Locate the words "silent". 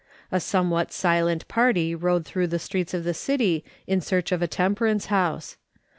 0.91-1.47